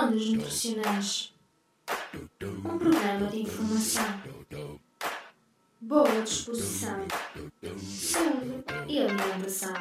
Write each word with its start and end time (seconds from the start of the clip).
Ondas 0.00 0.26
Nutricionais 0.28 1.32
um 2.64 2.78
programa 2.78 3.26
de 3.26 3.42
informação, 3.42 4.02
boa 5.78 6.22
disposição, 6.22 7.06
saúde 7.78 8.64
e 8.88 8.98
alimentação. 8.98 9.74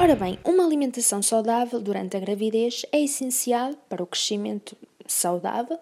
Ora 0.03 0.17
bem, 0.17 0.39
uma 0.47 0.65
alimentação 0.65 1.23
saudável 1.23 1.79
durante 1.79 2.17
a 2.17 2.21
gravidez 2.21 2.87
é 2.91 3.03
essencial 3.03 3.75
para 3.87 4.03
o 4.03 4.07
crescimento 4.07 4.75
saudável, 5.07 5.79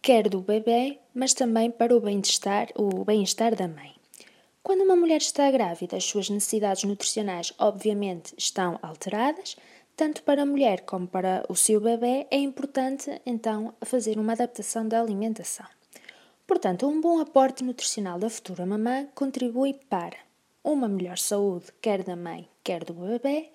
quer 0.00 0.28
do 0.28 0.40
bebê, 0.40 1.00
mas 1.12 1.34
também 1.34 1.68
para 1.68 1.92
o 1.92 1.98
bem-estar, 1.98 2.68
o 2.76 3.04
bem-estar 3.04 3.56
da 3.56 3.66
mãe. 3.66 3.92
Quando 4.62 4.84
uma 4.84 4.94
mulher 4.94 5.16
está 5.16 5.50
grávida, 5.50 5.96
as 5.96 6.04
suas 6.04 6.30
necessidades 6.30 6.84
nutricionais 6.84 7.52
obviamente 7.58 8.32
estão 8.38 8.78
alteradas, 8.80 9.56
tanto 9.96 10.22
para 10.22 10.42
a 10.42 10.46
mulher 10.46 10.82
como 10.82 11.08
para 11.08 11.44
o 11.48 11.56
seu 11.56 11.80
bebê, 11.80 12.28
é 12.30 12.36
importante 12.36 13.20
então 13.26 13.74
fazer 13.82 14.16
uma 14.16 14.34
adaptação 14.34 14.86
da 14.86 15.00
alimentação. 15.00 15.66
Portanto, 16.46 16.86
um 16.86 17.00
bom 17.00 17.18
aporte 17.18 17.64
nutricional 17.64 18.16
da 18.16 18.30
futura 18.30 18.64
mamã 18.64 19.08
contribui 19.12 19.74
para 19.88 20.29
uma 20.62 20.88
melhor 20.88 21.18
saúde, 21.18 21.66
quer 21.80 22.02
da 22.02 22.16
mãe, 22.16 22.48
quer 22.62 22.84
do 22.84 22.94
bebê, 22.94 23.50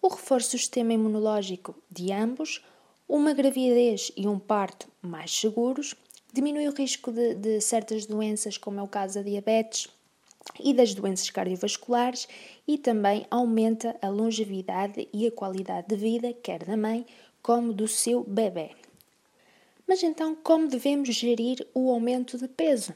o 0.00 0.08
reforço 0.08 0.50
do 0.50 0.58
sistema 0.58 0.92
imunológico 0.92 1.74
de 1.90 2.12
ambos, 2.12 2.64
uma 3.08 3.32
gravidez 3.32 4.12
e 4.16 4.28
um 4.28 4.38
parto 4.38 4.88
mais 5.00 5.30
seguros, 5.30 5.94
diminui 6.32 6.68
o 6.68 6.74
risco 6.74 7.10
de, 7.10 7.34
de 7.34 7.60
certas 7.60 8.06
doenças, 8.06 8.58
como 8.58 8.80
é 8.80 8.82
o 8.82 8.88
caso 8.88 9.14
da 9.14 9.22
diabetes 9.22 9.88
e 10.60 10.72
das 10.72 10.94
doenças 10.94 11.30
cardiovasculares, 11.30 12.28
e 12.66 12.76
também 12.76 13.26
aumenta 13.30 13.96
a 14.00 14.08
longevidade 14.08 15.08
e 15.12 15.26
a 15.26 15.32
qualidade 15.32 15.88
de 15.88 15.96
vida, 15.96 16.32
quer 16.32 16.64
da 16.64 16.76
mãe 16.76 17.06
como 17.42 17.72
do 17.72 17.88
seu 17.88 18.22
bebê. 18.24 18.70
Mas 19.86 20.02
então, 20.02 20.34
como 20.34 20.68
devemos 20.68 21.08
gerir 21.08 21.66
o 21.72 21.90
aumento 21.90 22.36
de 22.36 22.46
peso? 22.46 22.94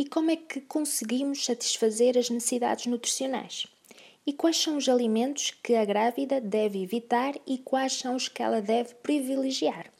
E 0.00 0.06
como 0.06 0.30
é 0.30 0.36
que 0.36 0.62
conseguimos 0.62 1.44
satisfazer 1.44 2.16
as 2.16 2.30
necessidades 2.30 2.86
nutricionais? 2.86 3.66
E 4.26 4.32
quais 4.32 4.56
são 4.56 4.78
os 4.78 4.88
alimentos 4.88 5.50
que 5.62 5.74
a 5.74 5.84
grávida 5.84 6.40
deve 6.40 6.82
evitar 6.82 7.34
e 7.46 7.58
quais 7.58 7.98
são 7.98 8.16
os 8.16 8.26
que 8.26 8.42
ela 8.42 8.62
deve 8.62 8.94
privilegiar? 8.94 9.92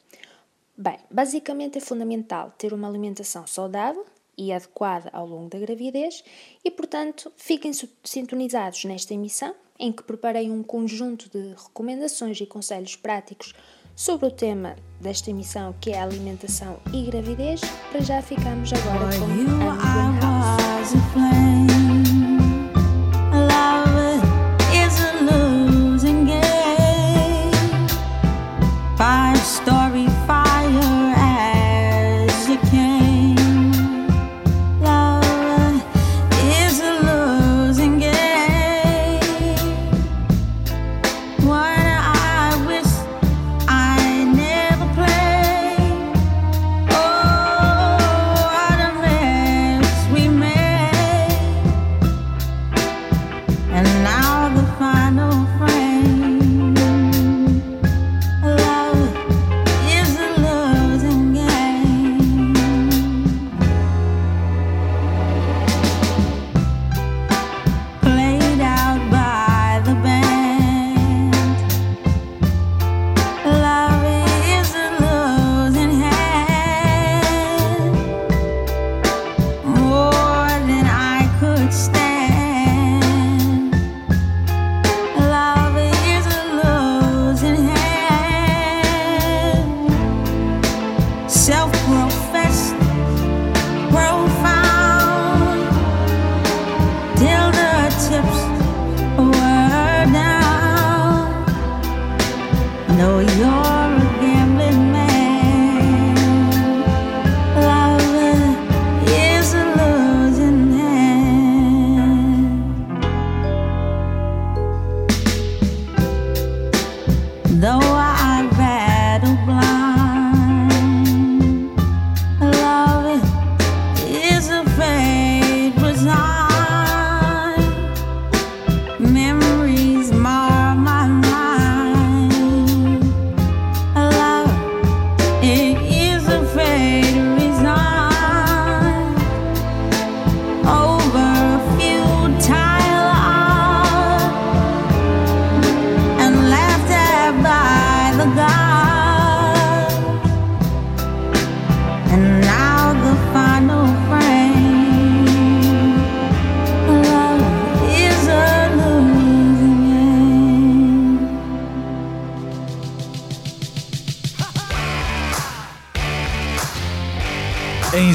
Bem, 0.75 0.97
basicamente 1.11 1.77
é 1.77 1.81
fundamental 1.81 2.51
ter 2.57 2.73
uma 2.73 2.87
alimentação 2.87 3.45
saudável 3.45 4.03
e 4.35 4.51
adequada 4.51 5.07
ao 5.13 5.27
longo 5.27 5.51
da 5.51 5.59
gravidez 5.59 6.23
e, 6.65 6.71
portanto, 6.71 7.31
fiquem 7.37 7.71
sintonizados 8.03 8.83
nesta 8.85 9.13
emissão 9.13 9.53
em 9.77 9.91
que 9.91 10.01
preparei 10.01 10.49
um 10.49 10.63
conjunto 10.63 11.29
de 11.29 11.53
recomendações 11.53 12.41
e 12.41 12.47
conselhos 12.47 12.95
práticos 12.95 13.53
sobre 13.95 14.27
o 14.27 14.31
tema 14.31 14.75
desta 14.99 15.29
emissão 15.29 15.73
que 15.79 15.91
é 15.91 16.01
alimentação 16.01 16.77
e 16.93 17.03
gravidez. 17.03 17.61
Para 17.91 18.01
já 18.01 18.21
ficamos 18.21 18.71
agora 18.73 19.17
com 19.17 19.25
Amy. 19.25 19.51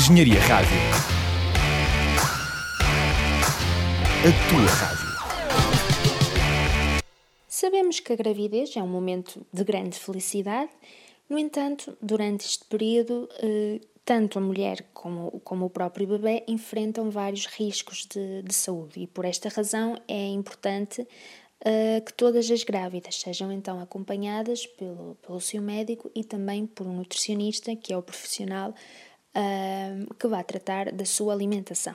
Engenharia 0.09 0.41
Rádio. 0.43 0.79
A 4.23 4.49
tua 4.49 4.67
rádio. 4.67 5.09
Sabemos 7.49 7.99
que 7.99 8.13
a 8.13 8.17
gravidez 8.17 8.77
é 8.77 8.83
um 8.85 8.87
momento 8.87 9.45
de 9.53 9.65
grande 9.65 9.99
felicidade, 9.99 10.71
no 11.29 11.37
entanto, 11.37 11.99
durante 12.01 12.47
este 12.47 12.65
período, 12.67 13.29
eh, 13.43 13.81
tanto 14.05 14.39
a 14.39 14.43
mulher 14.43 14.87
como, 14.95 15.41
como 15.41 15.67
o 15.67 15.71
próprio 15.71 16.07
bebê 16.07 16.45
enfrentam 16.47 17.11
vários 17.11 17.47
riscos 17.47 18.07
de, 18.07 18.43
de 18.43 18.55
saúde 18.55 19.01
e 19.01 19.07
por 19.09 19.25
esta 19.25 19.49
razão 19.49 20.01
é 20.07 20.29
importante 20.29 21.01
uh, 21.03 22.05
que 22.05 22.13
todas 22.13 22.49
as 22.49 22.63
grávidas 22.63 23.19
sejam 23.21 23.51
então 23.51 23.81
acompanhadas 23.81 24.67
pelo, 24.67 25.17
pelo 25.27 25.41
seu 25.41 25.61
médico 25.61 26.09
e 26.15 26.23
também 26.23 26.65
por 26.65 26.87
um 26.87 26.95
nutricionista, 26.95 27.75
que 27.75 27.93
é 27.93 27.97
o 27.97 28.03
profissional 28.03 28.73
que 30.19 30.27
vai 30.27 30.43
tratar 30.45 30.93
da 30.93 31.05
sua 31.05 31.33
alimentação. 31.33 31.95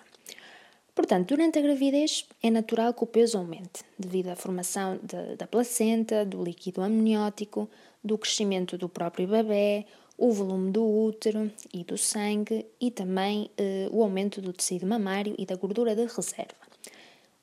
Portanto, 0.93 1.29
durante 1.29 1.57
a 1.57 1.61
gravidez 1.61 2.25
é 2.43 2.49
natural 2.49 2.93
que 2.93 3.03
o 3.03 3.07
peso 3.07 3.37
aumente, 3.37 3.83
devido 3.97 4.27
à 4.27 4.35
formação 4.35 4.99
de, 5.01 5.35
da 5.35 5.47
placenta, 5.47 6.25
do 6.25 6.43
líquido 6.43 6.81
amniótico, 6.81 7.69
do 8.03 8.17
crescimento 8.17 8.77
do 8.77 8.89
próprio 8.89 9.27
bebê, 9.27 9.85
o 10.17 10.31
volume 10.31 10.71
do 10.71 10.85
útero 10.85 11.51
e 11.73 11.83
do 11.83 11.97
sangue 11.97 12.65
e 12.79 12.91
também 12.91 13.49
eh, 13.57 13.87
o 13.91 14.03
aumento 14.03 14.39
do 14.39 14.53
tecido 14.53 14.85
mamário 14.85 15.33
e 15.37 15.47
da 15.47 15.55
gordura 15.55 15.95
de 15.95 16.05
reserva. 16.05 16.61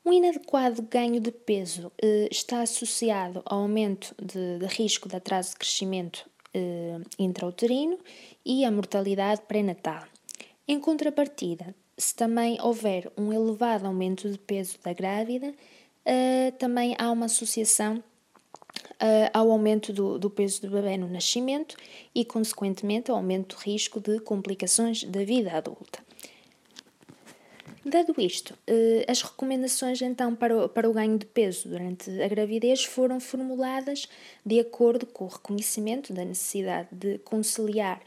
Um 0.05 0.13
inadequado 0.13 0.81
ganho 0.83 1.21
de 1.21 1.33
peso 1.33 1.91
eh, 2.01 2.29
está 2.31 2.63
associado 2.63 3.43
ao 3.45 3.63
aumento 3.63 4.15
de, 4.23 4.59
de, 4.59 4.67
risco 4.67 5.09
de 5.09 5.17
atraso 5.17 5.51
de 5.51 5.57
crescimento 5.57 6.25
eh, 6.55 6.99
intrauterino 7.19 7.99
e 8.45 8.65
à 8.65 8.71
mortalidade 8.71 9.43
pré-natal. 9.43 10.05
Em 10.67 10.79
contrapartida, 10.81 11.75
se 11.97 12.15
também 12.15 12.59
houver 12.61 13.11
um 13.17 13.33
elevado 13.33 13.87
aumento 13.87 14.31
de 14.31 14.39
peso 14.39 14.79
da 14.85 14.93
grávida, 14.93 15.53
eh, 16.05 16.53
também 16.59 16.95
há 16.99 17.11
uma 17.11 17.27
associação 17.27 18.03
uh, 19.01 19.31
ao 19.33 19.51
aumento 19.51 19.93
do, 19.93 20.19
do, 20.19 20.31
peso 20.31 20.63
do 20.63 20.71
bebê 20.71 20.97
no 20.97 21.09
nascimento 21.09 21.77
e, 22.15 22.25
consequentemente, 22.25 23.11
ao 23.11 23.17
aumento 23.17 23.57
do 23.57 23.61
risco 23.61 24.01
de 24.01 24.21
complicações 24.21 25.05
da 25.05 25.25
vida 25.25 25.53
adulta. 25.53 26.08
Dado 27.89 28.15
isto, 28.19 28.53
uh, 28.53 29.05
as 29.11 29.23
recomendações 29.23 30.03
então 30.03 30.35
para 30.35 30.65
o, 30.65 30.69
para 30.69 30.89
o 30.89 30.93
ganho 30.93 31.17
de 31.17 31.25
peso 31.25 31.69
durante 31.69 32.11
a 32.21 32.29
gravidez 32.29 32.85
foram 32.85 33.19
formuladas 33.19 34.07
de 34.45 34.61
acordo 34.61 35.07
com 35.07 35.25
o 35.25 35.29
reconhecimento 35.29 36.13
da 36.13 36.25
necessidade 36.25 36.89
de 36.93 37.19
conciliar 37.19 38.01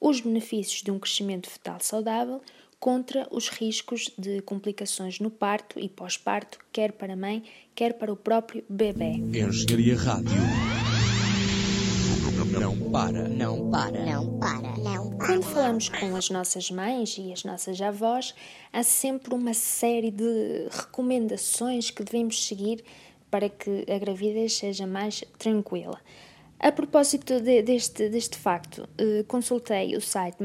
os 0.00 0.20
benefícios 0.20 0.82
de 0.82 0.90
um 0.90 0.98
crescimento 0.98 1.48
fetal 1.48 1.78
saudável 1.80 2.40
contra 2.80 3.28
os 3.30 3.48
riscos 3.48 4.10
de 4.18 4.40
complicações 4.42 5.20
no 5.20 5.30
parto 5.30 5.78
e 5.78 5.88
pós-parto, 5.88 6.58
quer 6.72 6.92
para 6.92 7.12
a 7.12 7.16
mãe, 7.16 7.44
quer 7.74 7.94
para 7.94 8.12
o 8.12 8.16
próprio 8.16 8.64
bebê. 8.68 9.12
Engenharia 9.12 9.96
Rádio. 9.96 10.67
Não 12.50 12.90
para, 12.90 13.28
não 13.28 13.70
para, 13.70 14.04
não 14.04 14.38
para, 14.38 14.76
não 14.78 15.10
para. 15.10 15.26
Quando 15.26 15.42
falamos 15.42 15.88
com 15.88 16.16
as 16.16 16.30
nossas 16.30 16.70
mães 16.70 17.16
e 17.18 17.32
as 17.32 17.44
nossas 17.44 17.80
avós, 17.80 18.34
há 18.72 18.82
sempre 18.82 19.34
uma 19.34 19.52
série 19.52 20.10
de 20.10 20.68
recomendações 20.70 21.90
que 21.90 22.02
devemos 22.02 22.46
seguir 22.46 22.82
para 23.30 23.48
que 23.48 23.84
a 23.90 23.98
gravidez 23.98 24.54
seja 24.54 24.86
mais 24.86 25.22
tranquila. 25.38 26.00
A 26.60 26.72
propósito 26.72 27.40
de, 27.40 27.62
deste, 27.62 28.08
deste 28.08 28.36
facto, 28.36 28.88
eh, 28.98 29.24
consultei 29.28 29.94
o 29.94 30.00
site 30.00 30.38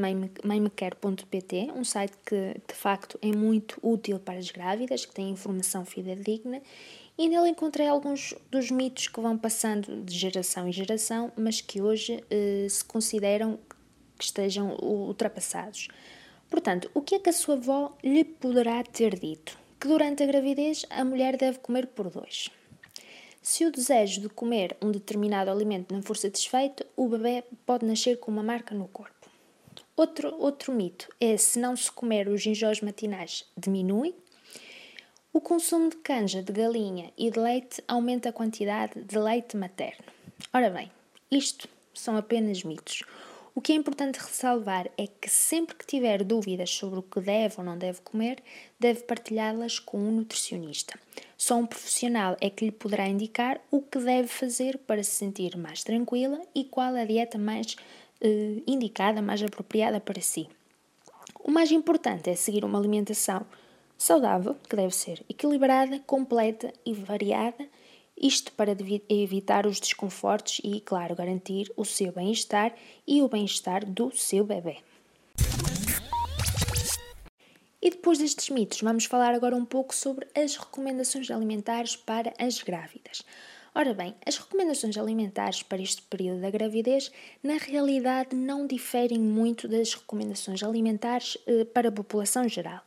mãemequer.pt, 0.44 1.72
um 1.74 1.82
site 1.82 2.12
que 2.24 2.54
de 2.68 2.74
facto 2.74 3.18
é 3.20 3.34
muito 3.34 3.78
útil 3.82 4.20
para 4.20 4.38
as 4.38 4.48
grávidas, 4.48 5.04
que 5.04 5.12
tem 5.12 5.30
informação 5.30 5.84
fidedigna, 5.84 6.62
e 7.16 7.28
nele 7.28 7.50
encontrei 7.50 7.86
alguns 7.86 8.34
dos 8.50 8.70
mitos 8.70 9.08
que 9.08 9.20
vão 9.20 9.38
passando 9.38 10.02
de 10.02 10.16
geração 10.16 10.68
em 10.68 10.72
geração, 10.72 11.32
mas 11.36 11.60
que 11.60 11.80
hoje 11.80 12.22
eh, 12.30 12.66
se 12.68 12.84
consideram 12.84 13.58
que 14.18 14.24
estejam 14.24 14.76
ultrapassados. 14.80 15.88
Portanto, 16.50 16.90
o 16.94 17.00
que 17.00 17.16
é 17.16 17.18
que 17.18 17.30
a 17.30 17.32
sua 17.32 17.54
avó 17.54 17.96
lhe 18.02 18.24
poderá 18.24 18.82
ter 18.82 19.18
dito? 19.18 19.58
Que 19.80 19.88
durante 19.88 20.22
a 20.22 20.26
gravidez 20.26 20.84
a 20.90 21.04
mulher 21.04 21.36
deve 21.36 21.58
comer 21.58 21.86
por 21.88 22.10
dois. 22.10 22.50
Se 23.42 23.66
o 23.66 23.70
desejo 23.70 24.22
de 24.22 24.28
comer 24.28 24.76
um 24.80 24.90
determinado 24.90 25.50
alimento 25.50 25.92
não 25.92 26.02
for 26.02 26.16
satisfeito, 26.16 26.84
o 26.96 27.08
bebê 27.08 27.44
pode 27.66 27.84
nascer 27.84 28.18
com 28.18 28.30
uma 28.30 28.42
marca 28.42 28.74
no 28.74 28.88
corpo. 28.88 29.28
Outro, 29.96 30.34
outro 30.38 30.72
mito 30.72 31.08
é 31.20 31.36
se 31.36 31.58
não 31.58 31.76
se 31.76 31.92
comer 31.92 32.26
os 32.26 32.44
enjoos 32.46 32.80
matinais 32.80 33.44
diminui. 33.56 34.14
O 35.36 35.40
consumo 35.40 35.90
de 35.90 35.96
canja, 35.96 36.44
de 36.44 36.52
galinha 36.52 37.12
e 37.18 37.28
de 37.28 37.40
leite 37.40 37.82
aumenta 37.88 38.28
a 38.28 38.32
quantidade 38.32 39.02
de 39.02 39.18
leite 39.18 39.56
materno. 39.56 40.04
Ora 40.52 40.70
bem, 40.70 40.92
isto 41.28 41.68
são 41.92 42.16
apenas 42.16 42.62
mitos. 42.62 43.02
O 43.52 43.60
que 43.60 43.72
é 43.72 43.74
importante 43.74 44.20
ressalvar 44.20 44.88
é 44.96 45.08
que 45.08 45.28
sempre 45.28 45.74
que 45.74 45.84
tiver 45.84 46.22
dúvidas 46.22 46.70
sobre 46.70 47.00
o 47.00 47.02
que 47.02 47.20
deve 47.20 47.56
ou 47.58 47.64
não 47.64 47.76
deve 47.76 48.00
comer, 48.02 48.40
deve 48.78 49.02
partilhá-las 49.02 49.80
com 49.80 49.98
um 49.98 50.12
nutricionista. 50.12 50.96
Só 51.36 51.56
um 51.56 51.66
profissional 51.66 52.36
é 52.40 52.48
que 52.48 52.66
lhe 52.66 52.72
poderá 52.72 53.08
indicar 53.08 53.60
o 53.72 53.82
que 53.82 53.98
deve 53.98 54.28
fazer 54.28 54.78
para 54.78 55.02
se 55.02 55.10
sentir 55.10 55.56
mais 55.56 55.82
tranquila 55.82 56.40
e 56.54 56.62
qual 56.62 56.94
a 56.94 57.04
dieta 57.04 57.38
mais 57.38 57.74
eh, 58.20 58.62
indicada, 58.68 59.20
mais 59.20 59.42
apropriada 59.42 59.98
para 59.98 60.20
si. 60.20 60.48
O 61.40 61.50
mais 61.50 61.72
importante 61.72 62.30
é 62.30 62.36
seguir 62.36 62.64
uma 62.64 62.78
alimentação 62.78 63.44
saudável, 63.96 64.56
que 64.68 64.76
deve 64.76 64.94
ser 64.94 65.24
equilibrada, 65.28 65.98
completa 66.00 66.72
e 66.84 66.92
variada 66.92 67.66
isto 68.16 68.52
para 68.52 68.76
evitar 69.08 69.66
os 69.66 69.80
desconfortos 69.80 70.60
e, 70.62 70.80
claro, 70.80 71.16
garantir 71.16 71.72
o 71.76 71.84
seu 71.84 72.12
bem-estar 72.12 72.72
e 73.06 73.22
o 73.22 73.28
bem-estar 73.28 73.84
do 73.84 74.16
seu 74.16 74.44
bebê. 74.44 74.78
E 77.82 77.90
depois 77.90 78.18
destes 78.18 78.48
mitos, 78.48 78.80
vamos 78.80 79.04
falar 79.04 79.34
agora 79.34 79.54
um 79.54 79.64
pouco 79.64 79.94
sobre 79.94 80.26
as 80.34 80.56
recomendações 80.56 81.30
alimentares 81.30 81.96
para 81.96 82.32
as 82.38 82.62
grávidas. 82.62 83.22
Ora 83.74 83.92
bem, 83.92 84.14
as 84.24 84.38
recomendações 84.38 84.96
alimentares 84.96 85.62
para 85.62 85.82
este 85.82 86.00
período 86.02 86.40
da 86.40 86.50
gravidez, 86.50 87.10
na 87.42 87.56
realidade, 87.56 88.34
não 88.34 88.66
diferem 88.66 89.18
muito 89.18 89.66
das 89.66 89.92
recomendações 89.92 90.62
alimentares 90.62 91.36
eh, 91.46 91.64
para 91.64 91.88
a 91.88 91.92
população 91.92 92.48
geral. 92.48 92.80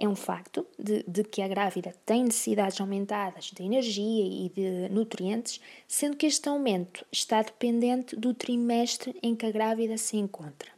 É 0.00 0.08
um 0.08 0.14
facto 0.14 0.64
de, 0.78 1.02
de, 1.08 1.24
que 1.24 1.42
a 1.42 1.48
grávida 1.48 1.92
tem 2.06 2.22
necessidades 2.22 2.80
aumentadas 2.80 3.50
de 3.52 3.64
energia 3.64 4.24
e 4.24 4.48
de 4.48 4.88
nutrientes, 4.94 5.60
sendo 5.88 6.16
que 6.16 6.24
este 6.24 6.48
aumento 6.48 7.04
está 7.10 7.42
dependente 7.42 8.14
do 8.14 8.32
trimestre 8.32 9.18
em 9.20 9.34
que 9.34 9.44
a 9.44 9.50
grávida 9.50 9.98
se 9.98 10.16
encontra. 10.16 10.70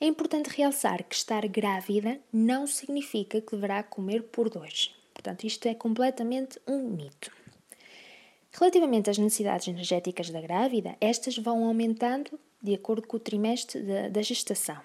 É 0.00 0.06
importante 0.06 0.48
realçar 0.48 1.04
que 1.04 1.14
estar 1.14 1.46
grávida 1.48 2.18
não 2.32 2.66
significa 2.66 3.42
que 3.42 3.54
deverá 3.54 3.82
comer 3.82 4.22
por 4.22 4.48
dois. 4.48 4.94
Portanto, 5.12 5.44
isto 5.44 5.66
é 5.66 5.74
completamente 5.74 6.58
um 6.66 6.88
mito. 6.88 7.30
Relativamente 8.52 9.10
às 9.10 9.18
necessidades 9.18 9.68
energéticas 9.68 10.30
da 10.30 10.40
grávida, 10.40 10.96
estas 10.98 11.36
vão 11.36 11.64
aumentando 11.64 12.40
de 12.62 12.74
acordo 12.74 13.06
com 13.06 13.18
o 13.18 13.20
trimestre 13.20 13.82
da, 13.82 14.08
da 14.08 14.22
gestação. 14.22 14.80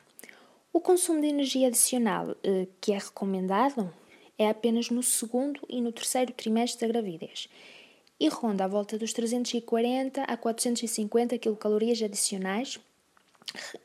O 0.74 0.80
consumo 0.80 1.22
de 1.22 1.28
energia 1.28 1.68
adicional 1.68 2.36
eh, 2.44 2.68
que 2.80 2.94
é 2.94 2.98
recomendado 2.98 3.94
é 4.38 4.50
apenas 4.50 4.90
no 4.90 5.04
segundo 5.04 5.60
e 5.70 5.82
no 5.82 5.92
terceiro 5.92 6.32
trimestre 6.34 6.88
da 6.88 6.94
gravidez 6.94 7.50
e 8.22 8.28
ronda 8.28 8.66
à 8.66 8.68
volta 8.68 9.00
dos 9.00 9.14
340 9.14 10.22
a 10.22 10.38
450 10.38 11.40
quilocalorias 11.40 12.00
adicionais, 12.04 12.80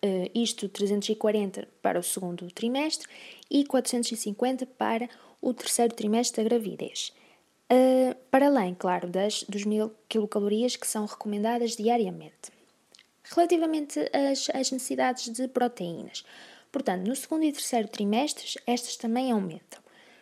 eh, 0.02 0.30
isto 0.34 0.68
340 0.68 1.66
para 1.80 1.98
o 1.98 2.02
segundo 2.02 2.46
trimestre 2.50 3.08
e 3.50 3.64
450 3.64 4.66
para 4.66 5.08
o 5.40 5.54
terceiro 5.54 5.94
trimestre 5.94 6.44
da 6.44 6.50
gravidez. 6.50 7.14
Uh, 7.72 8.14
para 8.30 8.46
além, 8.46 8.74
claro, 8.74 9.08
das, 9.08 9.42
dos 9.44 9.64
mil 9.64 9.90
quilocalorias 10.06 10.76
que 10.76 10.86
são 10.86 11.06
recomendadas 11.06 11.74
diariamente. 11.74 12.52
Relativamente 13.24 13.98
às, 14.12 14.48
às 14.50 14.70
necessidades 14.70 15.30
de 15.30 15.48
proteínas, 15.48 16.24
Portanto, 16.76 17.08
no 17.08 17.16
segundo 17.16 17.42
e 17.42 17.52
terceiro 17.52 17.88
trimestres, 17.88 18.58
estas 18.66 18.96
também 18.96 19.32
aumentam. 19.32 19.80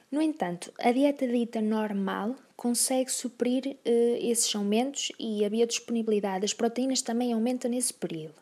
No 0.09 0.23
entanto, 0.23 0.73
a 0.79 0.93
dieta 0.93 1.27
dita 1.27 1.61
normal 1.61 2.37
consegue 2.57 3.11
suprir 3.11 3.77
eh, 3.85 4.19
esses 4.23 4.55
aumentos 4.55 5.11
e 5.19 5.45
a 5.45 5.51
biodisponibilidade 5.51 6.43
das 6.43 6.55
proteínas 6.55 7.03
também 7.03 7.33
aumenta 7.33 7.69
nesse 7.69 7.93
período. 7.93 8.37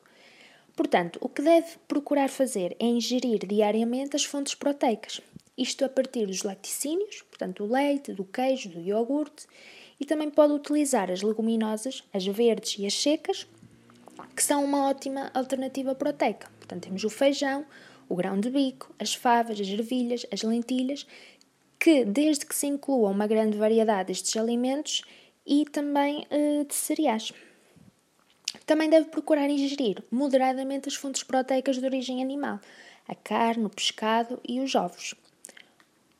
Portanto, 0.77 1.19
o 1.23 1.29
que 1.31 1.41
deve 1.41 1.79
procurar 1.89 2.29
fazer 2.29 2.77
é 2.79 2.85
ingerir 2.85 3.47
diariamente 3.47 4.15
as 4.15 4.27
fontes 4.27 4.55
proteicas, 4.55 5.23
isto 5.57 5.83
a 5.83 5.89
partir 5.89 6.27
dos 6.27 6.43
laticínios, 6.43 7.23
portanto, 7.23 7.67
do 7.67 7.73
leite, 7.73 8.13
do 8.13 8.25
queijo, 8.25 8.69
do 8.69 8.81
iogurte, 8.83 9.47
e 9.99 10.05
também 10.05 10.29
pode 10.29 10.53
utilizar 10.53 11.11
as 11.11 11.23
leguminosas, 11.23 12.05
as 12.13 12.27
verdes 12.27 12.79
e 12.79 12.85
as 12.85 12.93
secas, 12.93 13.47
que 14.37 14.45
são 14.45 14.63
uma 14.63 14.87
ótima 14.91 15.31
alternativa 15.33 15.95
proteica. 15.95 16.51
Portanto, 16.59 16.83
temos 16.83 17.05
o 17.05 17.09
feijão, 17.09 17.65
o 18.09 18.17
grão 18.17 18.39
de 18.39 18.51
bico, 18.51 18.95
as 18.99 19.15
favas, 19.15 19.61
as 19.61 19.69
ervilhas, 19.69 20.27
as 20.33 20.43
lentilhas, 20.43 21.07
que 21.79 22.05
desde 22.05 22.47
que 22.47 22.55
se 22.55 22.67
inclua 22.67 23.11
uma 23.11 23.27
grande 23.27 23.59
variedade 23.59 24.09
destes 24.09 24.37
alimentos 24.37 25.03
e 25.47 25.65
também 25.65 26.27
uh, 26.31 26.65
de 26.65 26.75
cereais. 26.75 27.33
Também 28.65 28.89
deve 28.89 29.09
procurar 29.09 29.49
ingerir 29.49 30.03
moderadamente 30.11 30.89
as 30.89 30.95
fontes 30.95 31.23
proteicas 31.23 31.79
de 31.79 31.85
origem 31.85 32.23
animal, 32.23 32.61
a 33.09 33.15
carne, 33.15 33.65
o 33.65 33.71
pescado 33.71 34.41
e 34.47 34.61
os 34.61 34.75
ovos. 34.75 35.15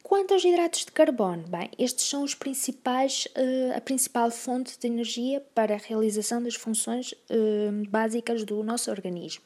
Quanto 0.03 0.35
aos 0.35 0.45
hidratos 0.45 0.85
de 0.85 0.93
carbono, 0.93 1.45
bem, 1.49 1.71
estes 1.79 2.07
são 2.07 2.23
os 2.23 2.35
principais, 2.35 3.27
uh, 3.29 3.77
a 3.77 3.81
principal 3.81 4.31
fonte 4.31 4.79
de 4.79 4.87
energia 4.87 5.41
para 5.55 5.75
a 5.75 5.79
realização 5.79 6.43
das 6.43 6.55
funções 6.55 7.13
uh, 7.13 7.89
básicas 7.89 8.45
do 8.45 8.63
nosso 8.63 8.91
organismo, 8.91 9.45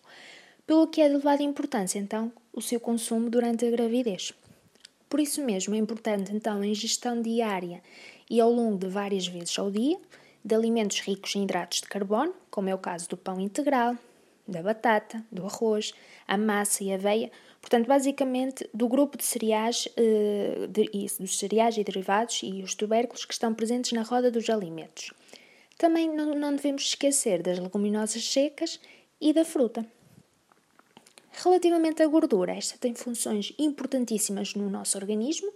pelo 0.67 0.89
que 0.89 1.01
é 1.01 1.09
de 1.09 1.15
elevada 1.15 1.43
importância, 1.43 1.99
então, 1.99 2.33
o 2.53 2.61
seu 2.61 2.81
consumo 2.81 3.31
durante 3.31 3.65
a 3.65 3.71
gravidez. 3.71 4.33
Por 5.09 5.21
isso 5.21 5.43
mesmo 5.45 5.75
é 5.75 5.79
importante, 5.79 6.35
então, 6.35 6.61
a 6.61 6.67
ingestão 6.67 7.23
diária 7.23 7.83
e 8.29 8.41
ao 8.41 8.51
longo 8.51 8.77
de 8.77 8.89
várias 8.89 9.27
vezes 9.27 9.57
ao 9.59 9.71
dia 9.71 9.97
de 10.45 10.55
alimentos 10.55 11.01
ricos 11.01 11.35
em 11.37 11.45
hidratos 11.45 11.81
de 11.81 11.89
carbono, 11.89 12.35
como 12.51 12.69
é 12.69 12.75
o 12.75 12.79
caso 12.79 13.09
do 13.09 13.17
pão 13.17 13.41
integral, 13.41 13.97
da 14.47 14.63
batata, 14.63 15.25
do 15.31 15.45
arroz, 15.45 15.93
a 16.27 16.37
massa 16.37 16.85
e 16.85 16.93
a 16.93 16.95
aveia, 16.95 17.31
portanto, 17.61 17.87
basicamente 17.87 18.69
do 18.73 18.89
grupo 18.89 19.17
de 19.17 19.25
cereais, 19.25 19.89
eh, 19.97 20.69
de, 20.69 20.89
dos 21.19 21.39
cereais 21.39 21.77
e 21.77 21.83
derivados 21.83 22.41
e 22.43 22.63
os 22.63 22.75
tubérculos 22.75 23.25
que 23.25 23.33
estão 23.33 23.53
presentes 23.53 23.93
na 23.93 24.03
roda 24.03 24.31
dos 24.31 24.49
alimentos. 24.49 25.13
Também 25.77 26.09
não, 26.15 26.35
não 26.35 26.55
devemos 26.55 26.83
esquecer 26.83 27.43
das 27.43 27.59
leguminosas 27.59 28.25
secas 28.25 28.81
e 29.21 29.33
da 29.33 29.45
fruta. 29.45 29.85
Relativamente 31.45 32.03
à 32.03 32.07
gordura, 32.07 32.57
esta 32.57 32.79
tem 32.79 32.95
funções 32.95 33.53
importantíssimas 33.59 34.55
no 34.55 34.71
nosso 34.71 34.97
organismo, 34.97 35.53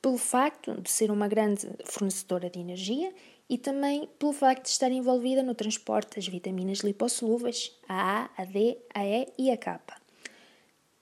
pelo 0.00 0.16
facto 0.16 0.80
de 0.80 0.88
ser 0.88 1.10
uma 1.10 1.26
grande 1.26 1.68
fornecedora 1.84 2.48
de 2.48 2.60
energia 2.60 3.12
e 3.50 3.58
também 3.58 4.08
pelo 4.16 4.32
facto 4.32 4.62
de 4.62 4.68
estar 4.68 4.92
envolvida 4.92 5.42
no 5.42 5.56
transporte 5.56 6.14
das 6.14 6.28
vitaminas 6.28 6.78
lipossolúveis, 6.80 7.76
a 7.88 8.30
A, 8.36 8.42
a 8.42 8.44
D, 8.44 8.78
a 8.94 9.04
E 9.04 9.26
e 9.36 9.50
a 9.50 9.56
K. 9.56 9.80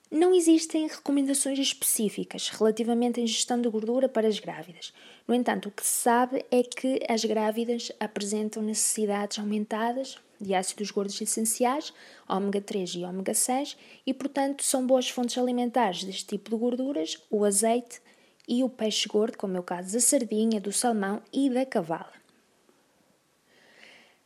Não 0.09 0.33
existem 0.33 0.87
recomendações 0.87 1.59
específicas 1.59 2.49
relativamente 2.49 3.19
à 3.19 3.23
ingestão 3.23 3.61
de 3.61 3.69
gordura 3.69 4.09
para 4.09 4.27
as 4.27 4.39
grávidas. 4.39 4.93
No 5.27 5.35
entanto, 5.35 5.69
o 5.69 5.71
que 5.71 5.85
se 5.85 5.93
sabe 5.93 6.43
é 6.49 6.63
que 6.63 7.01
as 7.07 7.23
grávidas 7.23 7.91
apresentam 7.99 8.63
necessidades 8.63 9.37
aumentadas 9.37 10.17
de 10.39 10.53
ácidos 10.53 10.91
gordos 10.91 11.19
essenciais, 11.21 11.93
ômega 12.27 12.61
3 12.61 12.95
e 12.95 13.03
ômega 13.03 13.33
6, 13.33 13.77
e, 14.05 14.13
portanto, 14.13 14.63
são 14.63 14.85
boas 14.85 15.09
fontes 15.09 15.37
alimentares 15.37 16.03
deste 16.03 16.25
tipo 16.25 16.49
de 16.49 16.57
gorduras 16.57 17.17
o 17.29 17.43
azeite 17.43 18.01
e 18.47 18.63
o 18.63 18.69
peixe 18.69 19.07
gordo, 19.07 19.37
como 19.37 19.57
é 19.57 19.59
o 19.59 19.63
caso 19.63 19.93
da 19.93 19.99
sardinha, 19.99 20.61
do 20.61 20.71
salmão 20.71 21.21
e 21.33 21.49
da 21.49 21.65
cavala. 21.65 22.13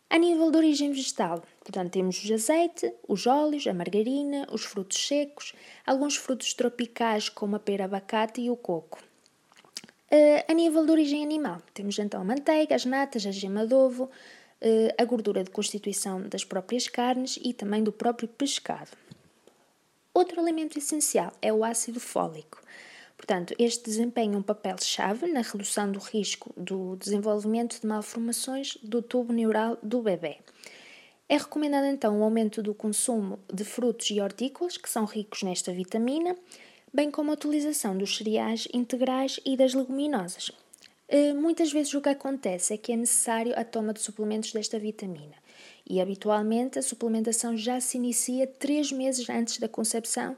A 0.10 0.18
nível 0.18 0.52
de 0.52 0.58
origem 0.58 0.92
vegetal, 0.92 1.42
portanto, 1.64 1.94
temos 1.94 2.22
o 2.22 2.34
azeite, 2.34 2.94
os 3.08 3.26
óleos, 3.26 3.66
a 3.66 3.74
margarina, 3.74 4.46
os 4.52 4.66
frutos 4.66 5.08
secos, 5.08 5.54
alguns 5.86 6.18
frutos 6.18 6.54
tropicais 6.54 7.30
como 7.30 7.56
a 7.56 7.60
pera 7.60 7.86
abacate 7.86 8.42
e 8.42 8.50
o 8.50 8.58
coco. 8.58 9.02
Uh, 10.12 10.44
a 10.50 10.54
nível 10.54 10.86
de 10.86 10.92
origem 10.92 11.24
animal, 11.24 11.62
temos 11.74 11.98
então 11.98 12.20
a 12.20 12.26
manteiga, 12.26 12.76
as 12.76 12.84
natas, 12.84 13.26
a 13.26 13.32
gema 13.32 13.66
de 13.66 13.74
ovo, 13.74 14.12
a 14.98 15.06
gordura 15.06 15.44
de 15.44 15.50
constituição 15.50 16.22
das 16.22 16.44
próprias 16.44 16.88
carnes 16.88 17.40
e 17.44 17.54
também 17.54 17.84
do 17.84 17.92
próprio 17.92 18.28
pescado. 18.28 18.92
Outro 20.14 20.42
alimento 20.42 20.78
essencial 20.78 21.32
é 21.42 21.52
o 21.52 21.64
ácido 21.64 22.00
fólico. 22.00 22.62
Portanto, 23.16 23.54
este 23.60 23.86
desempenha 23.86 24.38
um 24.38 24.42
papel-chave 24.42 25.28
na 25.28 25.42
redução 25.42 25.92
do 25.92 26.00
risco 26.00 26.52
do 26.58 26.96
desenvolvimento 26.96 27.80
de 27.80 27.88
malformações 27.88 28.78
do 28.82 29.02
tubo 29.02 29.32
neural 29.32 29.78
do 29.82 30.02
bebê. 30.02 30.38
É 31.30 31.38
recomendado 31.38 31.86
então 31.86 32.20
o 32.20 32.24
aumento 32.24 32.62
do 32.62 32.74
consumo 32.74 33.40
de 33.52 33.64
frutos 33.64 34.10
e 34.10 34.20
hortícolas 34.20 34.76
que 34.76 34.90
são 34.90 35.06
ricos 35.06 35.44
nesta 35.44 35.72
vitamina, 35.72 36.36
bem 36.94 37.10
como 37.10 37.32
a 37.32 37.36
utilização 37.36 37.98
dos 37.98 38.18
cereais 38.18 38.68
integrais 38.74 39.40
e 39.46 39.56
das 39.56 39.74
leguminosas. 39.74 40.52
Eh, 41.14 41.34
muitas 41.34 41.74
vezes 41.74 41.94
o 41.94 42.00
que 42.00 42.08
acontece 42.08 42.74
é 42.74 42.78
que 42.78 42.94
é 42.94 42.96
necessário 42.96 43.54
a 43.60 43.66
toma 43.66 43.92
de 43.92 44.00
suplementos 44.00 44.54
desta 44.54 44.80
vitamina 44.80 45.36
e 45.86 46.00
habitualmente 46.00 46.80
a 46.80 46.82
suplementação 46.82 47.58
já 47.58 47.82
se 47.82 47.98
inicia 47.98 48.48
três 48.48 48.94
meses 48.94 49.30
antes 49.30 49.58
da 49.58 49.68
concepção, 49.68 50.38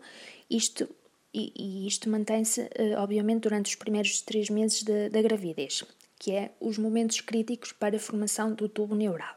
isto 0.50 0.90
e, 1.32 1.54
e 1.56 1.88
isto 1.88 2.10
mantém-se, 2.10 2.68
eh, 2.74 2.98
obviamente, 2.98 3.44
durante 3.44 3.68
os 3.68 3.76
primeiros 3.76 4.22
três 4.22 4.50
meses 4.50 4.82
da 4.84 5.22
gravidez, 5.22 5.84
que 6.18 6.32
é 6.32 6.52
os 6.60 6.80
momentos 6.80 7.22
críticos 7.22 7.72
para 7.72 7.98
a 7.98 8.00
formação 8.00 8.52
do 8.54 8.68
tubo 8.68 8.96
neural. 8.96 9.36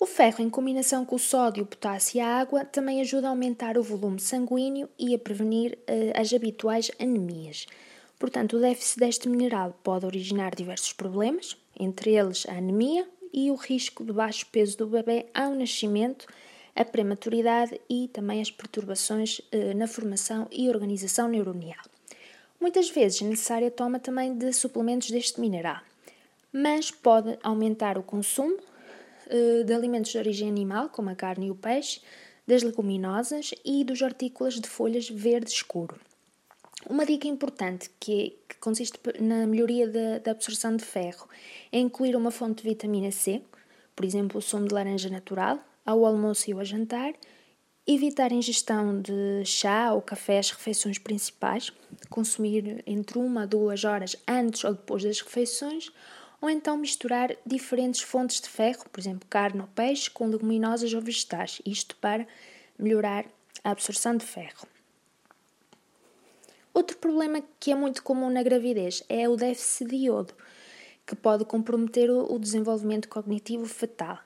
O 0.00 0.06
ferro, 0.06 0.42
em 0.42 0.50
combinação 0.50 1.04
com 1.04 1.14
o 1.14 1.18
sódio, 1.18 1.62
o 1.62 1.66
potássio 1.66 2.18
e 2.18 2.20
a 2.20 2.26
água, 2.26 2.64
também 2.64 3.00
ajuda 3.00 3.28
a 3.28 3.30
aumentar 3.30 3.78
o 3.78 3.82
volume 3.84 4.18
sanguíneo 4.18 4.88
e 4.98 5.14
a 5.14 5.18
prevenir 5.18 5.78
uh, 5.82 6.20
as 6.20 6.32
habituais 6.32 6.90
anemias. 6.98 7.66
Portanto, 8.20 8.58
o 8.58 8.60
déficit 8.60 9.00
deste 9.00 9.28
mineral 9.30 9.74
pode 9.82 10.04
originar 10.04 10.54
diversos 10.54 10.92
problemas, 10.92 11.56
entre 11.78 12.14
eles 12.14 12.44
a 12.46 12.52
anemia 12.52 13.08
e 13.32 13.50
o 13.50 13.54
risco 13.54 14.04
de 14.04 14.12
baixo 14.12 14.46
peso 14.52 14.76
do 14.76 14.86
bebê 14.86 15.26
ao 15.32 15.54
nascimento, 15.54 16.26
a 16.76 16.84
prematuridade 16.84 17.80
e 17.88 18.08
também 18.08 18.42
as 18.42 18.50
perturbações 18.50 19.40
eh, 19.50 19.72
na 19.72 19.88
formação 19.88 20.46
e 20.52 20.68
organização 20.68 21.28
neuronal. 21.28 21.82
Muitas 22.60 22.90
vezes 22.90 23.22
é 23.22 23.24
necessária 23.24 23.68
a 23.68 23.70
toma 23.70 23.98
também 23.98 24.36
de 24.36 24.52
suplementos 24.52 25.10
deste 25.10 25.40
mineral, 25.40 25.80
mas 26.52 26.90
pode 26.90 27.38
aumentar 27.42 27.96
o 27.96 28.02
consumo 28.02 28.58
eh, 29.30 29.62
de 29.64 29.72
alimentos 29.72 30.10
de 30.10 30.18
origem 30.18 30.46
animal, 30.46 30.90
como 30.90 31.08
a 31.08 31.14
carne 31.14 31.46
e 31.46 31.50
o 31.50 31.54
peixe, 31.54 32.02
das 32.46 32.62
leguminosas 32.62 33.52
e 33.64 33.82
dos 33.82 34.02
hortícolas 34.02 34.60
de 34.60 34.68
folhas 34.68 35.08
verde 35.08 35.50
escuro. 35.50 35.98
Uma 36.88 37.04
dica 37.04 37.28
importante 37.28 37.90
que, 38.00 38.38
que 38.48 38.56
consiste 38.58 38.98
na 39.20 39.46
melhoria 39.46 39.86
da, 39.86 40.18
da 40.18 40.30
absorção 40.30 40.74
de 40.76 40.84
ferro 40.84 41.28
é 41.70 41.78
incluir 41.78 42.16
uma 42.16 42.30
fonte 42.30 42.62
de 42.62 42.68
vitamina 42.68 43.10
C, 43.12 43.42
por 43.94 44.04
exemplo, 44.04 44.38
o 44.38 44.42
sumo 44.42 44.66
de 44.66 44.74
laranja 44.74 45.10
natural, 45.10 45.60
ao 45.84 46.06
almoço 46.06 46.48
e 46.48 46.52
ao 46.54 46.64
jantar, 46.64 47.12
evitar 47.86 48.32
a 48.32 48.34
ingestão 48.34 49.00
de 49.00 49.44
chá 49.44 49.92
ou 49.92 50.00
café 50.00 50.38
às 50.38 50.50
refeições 50.50 50.98
principais, 50.98 51.70
consumir 52.08 52.82
entre 52.86 53.18
uma 53.18 53.42
a 53.42 53.46
duas 53.46 53.84
horas 53.84 54.16
antes 54.26 54.64
ou 54.64 54.72
depois 54.72 55.04
das 55.04 55.20
refeições, 55.20 55.90
ou 56.40 56.48
então 56.48 56.78
misturar 56.78 57.36
diferentes 57.44 58.00
fontes 58.00 58.40
de 58.40 58.48
ferro, 58.48 58.88
por 58.90 58.98
exemplo, 58.98 59.28
carne 59.28 59.60
ou 59.60 59.66
peixe, 59.66 60.08
com 60.08 60.26
leguminosas 60.26 60.94
ou 60.94 61.02
vegetais, 61.02 61.60
isto 61.66 61.94
para 61.96 62.26
melhorar 62.78 63.26
a 63.62 63.70
absorção 63.70 64.16
de 64.16 64.24
ferro. 64.24 64.66
Outro 66.72 66.96
problema 66.98 67.42
que 67.58 67.72
é 67.72 67.74
muito 67.74 68.02
comum 68.02 68.30
na 68.30 68.42
gravidez 68.42 69.02
é 69.08 69.28
o 69.28 69.36
déficit 69.36 69.90
de 69.90 69.96
iodo, 69.96 70.34
que 71.06 71.16
pode 71.16 71.44
comprometer 71.44 72.10
o 72.10 72.38
desenvolvimento 72.38 73.08
cognitivo 73.08 73.66
fetal. 73.66 74.18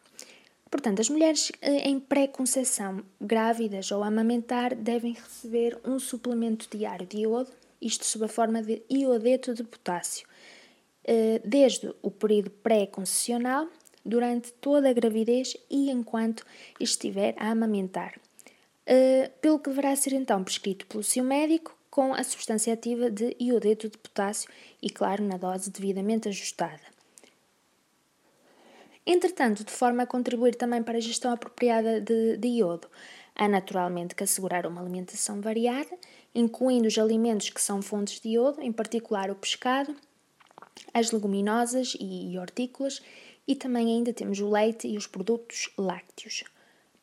Portanto, 0.71 1.01
as 1.01 1.09
mulheres 1.09 1.53
eh, 1.63 1.89
em 1.89 2.01
pré-conceição, 2.01 3.03
grávidas 3.21 3.91
ou 3.93 4.03
amamentar, 4.03 4.75
devem 4.75 5.13
receber 5.13 5.79
um 5.85 5.99
suplemento 5.99 6.67
diário 6.71 7.07
de 7.07 7.19
iodo, 7.19 7.51
isto 7.81 8.05
sob 8.05 8.25
a 8.25 8.29
forma 8.29 8.61
de 8.61 8.83
iodeto 8.91 9.55
de 9.55 9.63
potássio, 9.63 10.27
eh, 11.05 11.41
desde 11.45 11.95
o 12.03 12.11
período 12.11 12.51
pré-concessional, 12.51 13.69
durante 14.05 14.53
toda 14.55 14.91
a 14.91 14.93
gravidez 14.93 15.57
e 15.71 15.91
enquanto 15.91 16.45
estiver 16.79 17.35
a 17.39 17.51
amamentar. 17.51 18.21
Eh, 18.87 19.31
pelo 19.41 19.59
que 19.59 19.71
deverá 19.71 19.97
ser 19.97 20.13
então 20.13 20.45
prescrito 20.45 20.87
pelo 20.87 21.03
seu 21.03 21.25
médico 21.25 21.75
com 21.95 22.13
a 22.13 22.25
substância 22.25 22.75
ativa 22.75 23.09
de 23.09 23.37
iodeto 23.41 23.89
de 23.89 23.97
potássio 23.97 24.51
e, 24.83 24.91
claro, 24.91 25.23
na 25.23 25.37
dose 25.37 25.71
devidamente 25.71 26.29
ajustada. 26.29 26.83
Entretanto, 29.07 29.63
de 29.63 29.71
forma 29.71 30.03
a 30.03 30.07
contribuir 30.07 30.57
também 30.57 30.83
para 30.83 30.99
a 30.99 31.01
gestão 31.01 31.33
apropriada 31.33 32.01
de, 32.01 32.37
de 32.37 32.49
iodo, 32.49 32.89
há 33.33 33.47
naturalmente 33.47 34.17
que 34.17 34.25
assegurar 34.25 34.67
uma 34.67 34.81
alimentação 34.81 35.41
variada, 35.41 35.97
incluindo 36.35 36.89
os 36.89 36.99
alimentos 36.99 37.49
que 37.51 37.63
são 37.63 37.81
fontes 37.81 38.19
de 38.19 38.31
iodo, 38.31 38.61
em 38.61 38.73
particular 38.73 39.31
o 39.31 39.37
pescado, 39.37 39.95
as 40.93 41.13
leguminosas 41.13 41.97
e 42.01 42.37
hortícolas, 42.37 43.01
e 43.47 43.55
também 43.55 43.87
ainda 43.87 44.13
temos 44.13 44.41
o 44.41 44.51
leite 44.51 44.89
e 44.89 44.97
os 44.97 45.07
produtos 45.07 45.71
lácteos. 45.79 46.43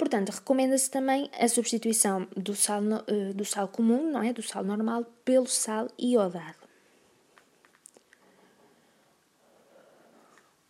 Portanto, 0.02 0.32
recomenda-se 0.32 0.90
também 0.90 1.30
a 1.40 1.48
substituição 1.48 2.28
do 2.36 2.56
sal, 2.56 2.82
eh, 3.06 3.34
do 3.36 3.46
sal 3.46 3.68
comum, 3.68 4.12
não 4.12 4.24
é? 4.24 4.34
do 4.34 4.42
sal 4.42 4.64
normal, 4.64 5.06
pelo 5.24 5.46
sal 5.46 5.90
iodado. 5.96 6.58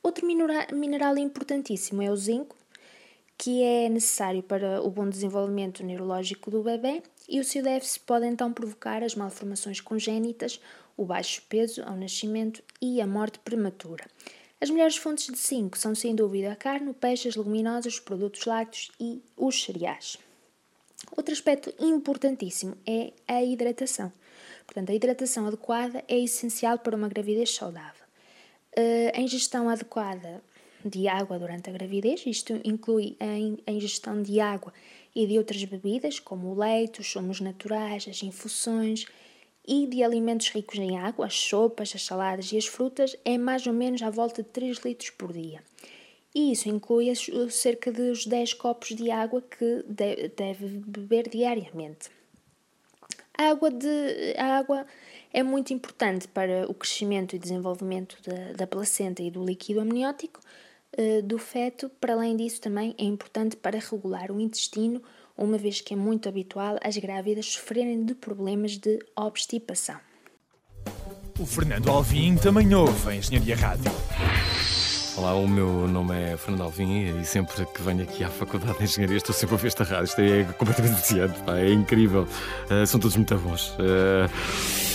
Outro 0.03 0.25
mineral 0.25 1.17
importantíssimo 1.17 2.01
é 2.01 2.11
o 2.11 2.17
zinco, 2.17 2.57
que 3.37 3.63
é 3.63 3.87
necessário 3.87 4.43
para 4.43 4.81
o 4.81 4.91
bom 4.91 5.07
desenvolvimento 5.07 5.81
neurológico 5.81 6.51
do 6.51 6.61
bebê 6.61 7.01
e 7.29 7.39
o 7.39 7.45
seu 7.45 7.63
déficit 7.63 8.01
pode 8.01 8.25
então 8.25 8.51
provocar 8.51 9.01
as 9.01 9.15
malformações 9.15 9.79
congénitas, 9.79 10.59
o 10.97 11.05
baixo 11.05 11.41
peso 11.47 11.81
ao 11.83 11.95
nascimento 11.95 12.61
e 12.81 12.99
a 12.99 13.07
morte 13.07 13.39
prematura. 13.39 14.03
As 14.61 14.69
melhores 14.69 14.95
fontes 14.95 15.25
de 15.25 15.39
zinco 15.39 15.75
são 15.75 15.95
sem 15.95 16.15
dúvida 16.15 16.51
a 16.51 16.55
carne, 16.55 16.91
o 16.91 16.93
peixe, 16.93 17.27
as 17.27 17.35
leguminosas, 17.35 17.95
os 17.95 17.99
produtos 17.99 18.45
lácteos 18.45 18.91
e 18.99 19.19
os 19.35 19.63
cereais. 19.63 20.19
Outro 21.17 21.33
aspecto 21.33 21.73
importantíssimo 21.79 22.77
é 22.85 23.11
a 23.27 23.43
hidratação. 23.43 24.13
Portanto, 24.67 24.91
a 24.91 24.93
hidratação 24.93 25.47
adequada 25.47 26.03
é 26.07 26.19
essencial 26.19 26.77
para 26.77 26.95
uma 26.95 27.09
gravidez 27.09 27.55
saudável. 27.55 28.05
Eh, 28.75 29.11
a 29.15 29.19
ingestão 29.19 29.67
adequada 29.67 30.43
de 30.85 31.07
água 31.07 31.39
durante 31.39 31.67
a 31.69 31.73
gravidez, 31.73 32.23
isto 32.27 32.61
inclui 32.63 33.17
a 33.19 33.71
ingestão 33.71 34.21
de 34.21 34.39
água 34.39 34.71
e 35.15 35.25
de 35.25 35.39
outras 35.39 35.63
bebidas, 35.65 36.19
como 36.19 36.49
o 36.49 36.57
leite, 36.57 37.01
os 37.01 37.11
sumos 37.11 37.41
naturais, 37.41 38.07
as 38.07 38.21
infusões 38.21 39.05
e 39.67 39.87
de 39.87 40.03
alimentos 40.03 40.49
ricos 40.49 40.79
em 40.79 40.97
água, 40.97 41.27
as 41.27 41.35
sopas, 41.35 41.93
as 41.95 42.03
saladas 42.03 42.51
e 42.51 42.57
as 42.57 42.65
frutas, 42.65 43.15
é 43.23 43.37
mais 43.37 43.67
ou 43.67 43.73
menos 43.73 44.01
à 44.01 44.09
volta 44.09 44.41
de 44.41 44.49
3 44.49 44.79
litros 44.79 45.09
por 45.11 45.31
dia. 45.31 45.61
E 46.33 46.51
isso 46.51 46.69
inclui 46.69 47.13
cerca 47.49 47.91
de 47.91 48.13
10 48.27 48.53
copos 48.53 48.89
de 48.89 49.11
água 49.11 49.41
que 49.41 49.83
deve 50.35 50.67
beber 50.67 51.29
diariamente. 51.29 52.09
A 53.37 53.49
água, 53.49 53.69
de, 53.69 54.35
a 54.37 54.57
água 54.57 54.85
é 55.33 55.43
muito 55.43 55.73
importante 55.73 56.27
para 56.27 56.69
o 56.69 56.73
crescimento 56.73 57.35
e 57.35 57.39
desenvolvimento 57.39 58.17
da, 58.23 58.53
da 58.53 58.67
placenta 58.67 59.21
e 59.23 59.31
do 59.31 59.43
líquido 59.43 59.79
amniótico, 59.79 60.39
eh, 60.93 61.21
do 61.21 61.37
feto. 61.37 61.89
Para 61.89 62.13
além 62.13 62.35
disso, 62.35 62.61
também 62.61 62.93
é 62.97 63.03
importante 63.03 63.55
para 63.55 63.79
regular 63.79 64.31
o 64.31 64.39
intestino, 64.39 65.01
uma 65.41 65.57
vez 65.57 65.81
que 65.81 65.93
é 65.93 65.97
muito 65.97 66.29
habitual 66.29 66.77
as 66.83 66.95
grávidas 66.97 67.47
sofrerem 67.47 68.05
de 68.05 68.13
problemas 68.13 68.77
de 68.77 68.99
obstipação. 69.15 69.95
O 71.39 71.45
Fernando 71.45 71.89
Alvim 71.89 72.35
também 72.35 72.73
ouve 72.75 73.09
a 73.09 73.15
Engenharia 73.15 73.55
Rádio. 73.55 73.91
Olá, 75.17 75.33
o 75.33 75.47
meu 75.47 75.87
nome 75.87 76.15
é 76.15 76.37
Fernando 76.37 76.61
Alvim 76.61 77.19
e 77.19 77.25
sempre 77.25 77.65
que 77.65 77.81
venho 77.81 78.03
aqui 78.03 78.23
à 78.23 78.29
Faculdade 78.29 78.77
de 78.77 78.83
Engenharia 78.83 79.17
estou 79.17 79.33
sempre 79.33 79.55
a 79.55 79.57
ver 79.57 79.67
esta 79.67 79.83
rádio. 79.83 80.05
Isto 80.05 80.21
é 80.21 80.43
completamente 80.53 80.95
viciante, 80.95 81.39
pá, 81.41 81.57
é 81.57 81.73
incrível. 81.73 82.27
Uh, 82.69 82.85
são 82.85 82.99
todos 82.99 83.17
muito 83.17 83.35
bons. 83.37 83.69
Uh, 83.71 84.29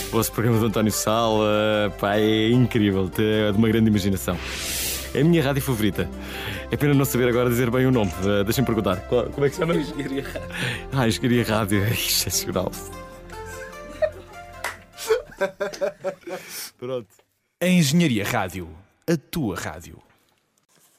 o 0.09 0.11
vosso 0.13 0.31
programa 0.31 0.61
do 0.61 0.67
António 0.67 0.93
Sala, 0.93 1.93
pá, 1.99 2.17
é 2.17 2.51
incrível, 2.51 3.11
é 3.19 3.51
de 3.51 3.59
uma 3.59 3.69
grande 3.69 3.89
imaginação. 3.89 4.39
É 5.13 5.21
a 5.21 5.25
minha 5.25 5.43
rádio 5.43 5.63
favorita. 5.63 6.09
É 6.71 6.77
pena 6.77 6.95
não 6.95 7.05
saber 7.05 7.29
agora 7.29 7.49
dizer 7.49 7.71
bem 7.71 7.87
o 7.87 7.93
nome. 7.93 8.11
Uh, 8.23 8.43
Deixem-me 8.43 8.67
perguntar. 8.67 9.01
Qual, 9.09 9.31
como 9.31 9.47
é 9.47 9.49
que 9.49 9.55
se 9.55 9.61
chama? 9.61 9.77
Engenharia 9.77 10.23
Rádio. 10.23 10.49
Ah, 10.93 11.07
Engenharia 11.07 11.45
Rádio. 11.45 11.85
É 11.85 11.91
excepcional. 11.91 12.73
Pronto. 16.77 17.09
A 17.61 17.67
Engenharia 17.67 18.25
Rádio. 18.25 18.69
A 19.09 19.17
tua 19.17 19.55
rádio. 19.55 20.03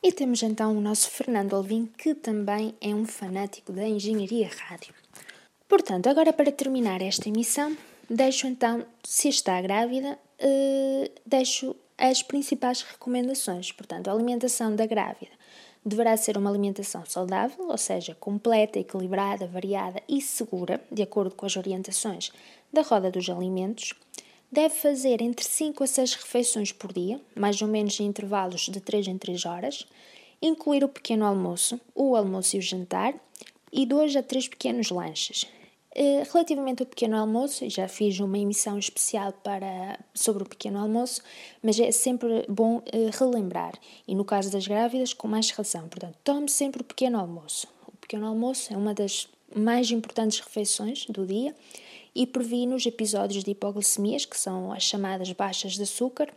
E 0.02 0.12
temos 0.14 0.42
então 0.42 0.78
o 0.78 0.80
nosso 0.80 1.10
Fernando 1.10 1.54
Alvim, 1.54 1.90
que 1.98 2.16
também 2.16 2.74
é 2.80 2.96
um 2.96 3.06
fanático 3.06 3.74
da 3.74 3.86
Engenharia 3.86 4.50
Rádio. 4.70 4.94
Portanto, 5.68 6.08
agora 6.08 6.32
para 6.32 6.50
terminar 6.50 7.02
esta 7.02 7.28
emissão, 7.28 7.76
deixo 8.10 8.48
então, 8.48 8.86
se 9.04 9.28
está 9.28 9.62
grávida, 9.62 10.18
uh, 10.42 11.12
deixo 11.26 11.76
as 11.98 12.22
principais 12.22 12.82
recomendações. 12.82 13.72
Portanto, 13.72 14.08
a 14.08 14.14
alimentação 14.14 14.76
da 14.76 14.86
grávida 14.86 15.32
deverá 15.84 16.16
ser 16.18 16.38
uma 16.38 16.50
alimentação 16.50 17.06
saudável, 17.06 17.70
ou 17.70 17.78
seja, 17.78 18.14
completa, 18.16 18.78
equilibrada, 18.78 19.48
variada 19.48 20.02
e 20.08 20.22
segura, 20.22 20.82
de 20.92 21.02
acordo 21.02 21.34
com 21.34 21.46
as 21.46 21.56
orientações 21.56 22.32
da 22.72 22.82
roda 22.82 23.10
dos 23.10 23.30
alimentos. 23.30 23.94
Deve 24.52 24.76
fazer 24.76 25.22
entre 25.22 25.46
5 25.46 25.84
a 25.84 25.88
6 25.88 26.14
refeições 26.16 26.72
por 26.72 26.94
dia, 26.94 27.20
mais 27.36 27.62
ou 27.62 27.68
menos 27.68 28.00
em 28.00 28.06
intervalos 28.06 28.62
de 28.62 28.80
3 28.80 29.08
em 29.08 29.18
3 29.18 29.46
horas, 29.46 29.88
incluir 30.42 30.84
o 30.84 30.90
pequeno 30.90 31.26
almoço, 31.26 31.80
o 31.96 32.16
almoço 32.16 32.56
e 32.56 32.60
o 32.60 32.62
jantar, 32.62 33.14
e 33.72 33.86
2 33.86 34.16
a 34.16 34.24
3 34.24 34.48
pequenos 34.48 34.90
lanches. 34.90 35.46
Eh, 36.00 36.22
relativamente 36.32 36.84
ao 36.84 36.86
pequeno 36.86 37.18
almoço, 37.18 37.68
já 37.72 37.88
fiz 37.88 38.20
uma 38.20 38.38
emissão 38.38 38.78
especial 38.78 39.34
para, 39.34 40.00
sobre 40.14 40.44
o 40.44 40.46
pequeno 40.46 40.78
almoço, 40.78 41.24
mas 41.60 41.80
é 41.80 41.92
sempre 41.92 42.46
bom 42.48 42.84
eh, 42.86 43.10
relembrar, 43.12 43.74
e 44.08 44.14
no 44.14 44.24
caso 44.24 44.52
das 44.52 44.68
grávidas, 44.68 45.12
com 45.12 45.28
mais 45.28 45.50
razão. 45.50 45.90
Portanto, 45.90 46.16
tome 46.24 46.50
sempre 46.50 46.82
o 46.82 46.84
pequeno 46.84 47.18
almoço. 47.18 47.68
O 47.88 47.98
pequeno 47.98 48.28
almoço 48.28 48.72
é 48.72 48.78
uma 48.78 48.94
das 48.94 49.28
mais 49.56 49.90
importantes 49.90 50.40
refeições 50.40 51.08
do 51.08 51.26
dia 51.26 51.56
e 52.14 52.28
previne 52.28 52.76
os 52.76 52.86
episódios 52.86 53.44
de 53.44 53.50
hipoglicemias, 53.50 54.24
que 54.24 54.40
são 54.40 54.72
as 54.72 54.84
chamadas 54.84 55.32
baixas 55.32 55.74
de 55.74 55.82
açúcar, 55.82 56.32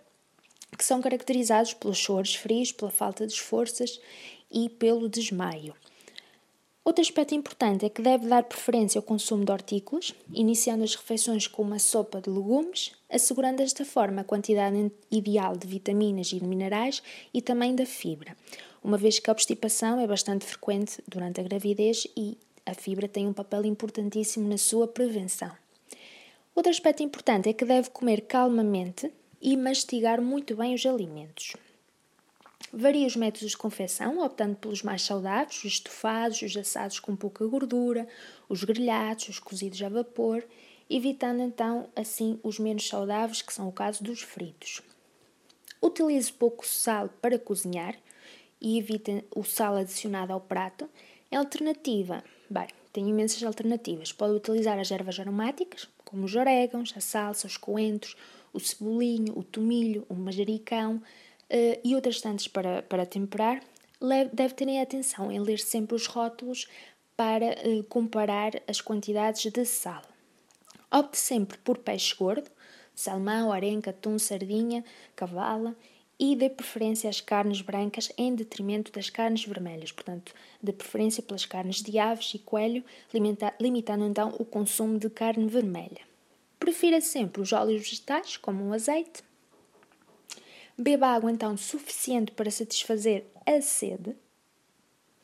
que 0.78 0.84
são 0.84 1.02
caracterizados 1.02 1.74
pelos 1.74 1.98
choros 1.98 2.34
frios, 2.34 2.72
pela 2.72 2.90
falta 2.90 3.26
de 3.26 3.38
forças 3.38 4.00
e 4.50 4.70
pelo 4.70 5.06
desmaio. 5.06 5.74
Outro 6.82 7.02
aspecto 7.02 7.34
importante 7.34 7.84
é 7.84 7.90
que 7.90 8.00
deve 8.00 8.26
dar 8.26 8.42
preferência 8.44 8.98
ao 8.98 9.02
consumo 9.02 9.44
de 9.44 9.52
hortícolas, 9.52 10.14
iniciando 10.32 10.82
as 10.82 10.94
refeições 10.94 11.46
com 11.46 11.62
uma 11.62 11.78
sopa 11.78 12.22
de 12.22 12.30
legumes, 12.30 12.92
assegurando 13.08 13.58
desta 13.58 13.84
forma 13.84 14.22
a 14.22 14.24
quantidade 14.24 14.90
ideal 15.10 15.56
de 15.56 15.66
vitaminas 15.66 16.32
e 16.32 16.40
de 16.40 16.46
minerais 16.46 17.02
e 17.34 17.42
também 17.42 17.74
da 17.74 17.84
fibra, 17.84 18.34
uma 18.82 18.96
vez 18.96 19.18
que 19.18 19.28
a 19.28 19.32
obstipação 19.32 20.00
é 20.00 20.06
bastante 20.06 20.46
frequente 20.46 21.02
durante 21.06 21.38
a 21.38 21.44
gravidez 21.44 22.06
e 22.16 22.38
a 22.64 22.72
fibra 22.72 23.06
tem 23.06 23.26
um 23.26 23.32
papel 23.34 23.66
importantíssimo 23.66 24.48
na 24.48 24.56
sua 24.56 24.88
prevenção. 24.88 25.52
Outro 26.54 26.70
aspecto 26.70 27.02
importante 27.02 27.48
é 27.48 27.52
que 27.52 27.64
deve 27.64 27.90
comer 27.90 28.22
calmamente 28.22 29.12
e 29.40 29.54
mastigar 29.54 30.20
muito 30.22 30.56
bem 30.56 30.74
os 30.74 30.84
alimentos. 30.86 31.52
Varia 32.72 33.06
os 33.06 33.16
métodos 33.16 33.50
de 33.50 33.56
confecção, 33.56 34.20
optando 34.24 34.54
pelos 34.54 34.82
mais 34.82 35.02
saudáveis, 35.02 35.58
os 35.58 35.64
estofados, 35.64 36.40
os 36.42 36.56
assados 36.56 37.00
com 37.00 37.16
pouca 37.16 37.44
gordura, 37.46 38.06
os 38.48 38.62
grelhados, 38.62 39.28
os 39.28 39.38
cozidos 39.40 39.82
a 39.82 39.88
vapor, 39.88 40.44
evitando 40.88 41.42
então 41.42 41.88
assim 41.96 42.38
os 42.44 42.60
menos 42.60 42.86
saudáveis, 42.86 43.42
que 43.42 43.52
são 43.52 43.68
o 43.68 43.72
caso 43.72 44.04
dos 44.04 44.22
fritos. 44.22 44.82
Utilize 45.82 46.32
pouco 46.32 46.64
sal 46.66 47.08
para 47.20 47.38
cozinhar 47.38 47.96
e 48.60 48.78
evite 48.78 49.24
o 49.34 49.42
sal 49.42 49.76
adicionado 49.76 50.32
ao 50.32 50.40
prato. 50.40 50.88
Em 51.32 51.36
alternativa, 51.36 52.22
bem, 52.48 52.68
tem 52.92 53.08
imensas 53.08 53.42
alternativas. 53.42 54.12
Pode 54.12 54.34
utilizar 54.34 54.78
as 54.78 54.90
ervas 54.90 55.18
aromáticas, 55.18 55.88
como 56.04 56.24
os 56.24 56.36
orégãos, 56.36 56.92
a 56.96 57.00
salsa, 57.00 57.46
os 57.46 57.56
coentros, 57.56 58.16
o 58.52 58.60
cebolinho, 58.60 59.38
o 59.38 59.42
tomilho, 59.42 60.04
o 60.08 60.14
manjericão, 60.14 61.02
uh, 61.50 61.80
e 61.84 61.94
outras 61.94 62.20
tantas 62.20 62.48
para, 62.48 62.82
para 62.82 63.04
temperar, 63.04 63.62
deve 64.32 64.54
terem 64.54 64.80
atenção 64.80 65.30
em 65.30 65.40
ler 65.40 65.58
sempre 65.58 65.94
os 65.94 66.06
rótulos 66.06 66.68
para 67.16 67.56
uh, 67.66 67.84
comparar 67.84 68.52
as 68.66 68.80
quantidades 68.80 69.50
de 69.50 69.64
sal. 69.64 70.02
Opte 70.90 71.18
sempre 71.18 71.58
por 71.58 71.78
peixe 71.78 72.14
gordo, 72.14 72.50
salmão, 72.94 73.52
arenca, 73.52 73.90
atum, 73.90 74.18
sardinha, 74.18 74.84
cavala 75.14 75.76
e 76.18 76.36
dê 76.36 76.50
preferência 76.50 77.08
às 77.08 77.20
carnes 77.20 77.62
brancas 77.62 78.12
em 78.18 78.34
detrimento 78.34 78.92
das 78.92 79.08
carnes 79.08 79.44
vermelhas, 79.44 79.90
portanto, 79.90 80.34
de 80.62 80.72
preferência 80.72 81.22
pelas 81.22 81.46
carnes 81.46 81.82
de 81.82 81.98
aves 81.98 82.34
e 82.34 82.38
coelho, 82.38 82.84
limitando 83.58 84.04
então 84.04 84.34
o 84.38 84.44
consumo 84.44 84.98
de 84.98 85.08
carne 85.08 85.46
vermelha. 85.46 86.02
Prefira 86.58 87.00
sempre 87.00 87.40
os 87.40 87.54
óleos 87.54 87.80
vegetais, 87.80 88.36
como 88.36 88.64
o 88.64 88.74
azeite, 88.74 89.22
Beba 90.76 91.08
água 91.08 91.30
então 91.30 91.56
suficiente 91.56 92.32
para 92.32 92.50
satisfazer 92.50 93.24
a 93.46 93.60
sede. 93.60 94.16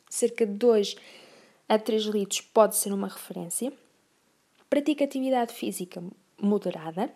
Cerca 0.09 0.45
de 0.45 0.53
2 0.53 0.95
a 1.67 1.77
3 1.77 2.03
litros 2.03 2.41
pode 2.41 2.77
ser 2.77 2.93
uma 2.93 3.07
referência. 3.07 3.73
Pratique 4.69 5.03
atividade 5.03 5.53
física 5.53 6.03
moderada. 6.41 7.11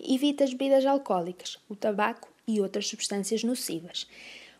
Evite 0.00 0.42
as 0.42 0.50
bebidas 0.50 0.84
alcoólicas, 0.86 1.58
o 1.68 1.76
tabaco 1.76 2.32
e 2.46 2.60
outras 2.60 2.88
substâncias 2.88 3.42
nocivas. 3.42 4.06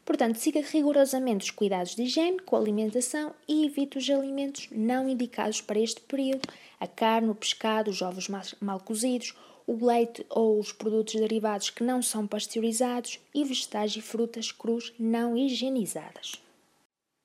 Portanto, 0.05 0.37
siga 0.37 0.61
rigorosamente 0.61 1.45
os 1.45 1.51
cuidados 1.51 1.95
de 1.95 2.03
higiene 2.03 2.41
com 2.41 2.57
a 2.57 2.59
alimentação 2.59 3.35
e 3.49 3.65
evite 3.65 3.97
os 3.97 4.09
alimentos 4.11 4.69
não 4.71 5.09
indicados 5.09 5.63
para 5.63 5.81
este 5.81 6.01
período: 6.03 6.47
a 6.79 6.87
carne, 6.87 7.31
o 7.31 7.35
pescado, 7.35 7.91
os 7.91 8.03
ovos 8.03 8.29
mal 8.61 8.81
cozidos, 8.81 9.35
o 9.67 9.85
leite 9.85 10.25
ou 10.29 10.59
os 10.59 10.73
produtos 10.73 11.15
derivados 11.15 11.71
que 11.71 11.83
não 11.83 12.03
são 12.03 12.27
pasteurizados 12.27 13.19
e 13.35 13.45
vegetais 13.45 13.97
e 13.97 14.01
frutas 14.01 14.53
crus 14.53 14.93
não 14.99 15.37
higienizadas. 15.37 16.35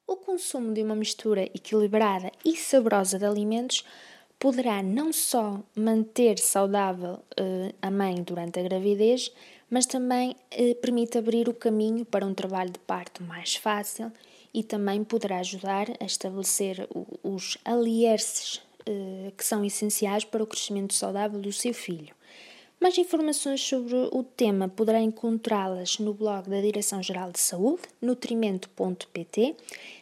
O 0.08 0.15
consumo 0.15 0.73
de 0.73 0.82
uma 0.82 0.95
mistura 0.95 1.43
equilibrada 1.43 2.32
e 2.43 2.56
saborosa 2.56 3.19
de 3.19 3.25
alimentos 3.25 3.86
poderá 4.39 4.82
não 4.82 5.12
só 5.12 5.62
manter 5.75 6.39
saudável 6.39 7.19
uh, 7.39 7.75
a 7.82 7.91
mãe 7.91 8.23
durante 8.23 8.60
a 8.60 8.63
gravidez, 8.63 9.32
mas 9.69 9.86
também 9.86 10.32
uh, 10.32 10.75
permite 10.75 11.17
abrir 11.17 11.49
o 11.49 11.54
caminho 11.54 12.06
para 12.06 12.25
um 12.25 12.34
trabalho 12.34 12.71
de 12.71 12.80
parto 12.80 13.21
mais 13.21 13.56
fácil 13.56 14.12
e 14.54 14.63
também 14.63 15.04
poderá 15.04 15.39
ajudar 15.39 15.88
a 15.99 16.06
estabelecer 16.06 16.88
os 17.21 17.58
alicerces 17.63 18.62
eh, 18.86 19.32
que 19.38 19.45
são 19.45 19.63
essenciais 19.63 20.23
para 20.23 20.41
o 20.41 20.47
crescimento 20.47 20.95
saudável 20.95 21.39
do 21.39 21.54
seu 21.54 21.73
filho. 21.73 22.15
Mais 22.80 22.98
informações 22.98 23.62
sobre 23.62 23.94
o 23.94 24.24
tema 24.24 24.70
poderá 24.70 25.02
encontrá-las 25.02 26.00
no 26.00 26.13
blog 26.13 26.50
da 26.50 26.62
Direção-Geral 26.62 27.30
de 27.30 27.39
Saúde, 27.39 27.82
nutrimento.pt, 28.02 29.56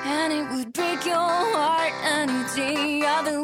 and 0.05 0.33
it 0.33 0.49
would 0.51 0.73
break 0.73 1.05
your 1.05 1.15
heart 1.15 1.93
any 2.03 2.43
day 2.55 3.01
of 3.07 3.25
the 3.25 3.38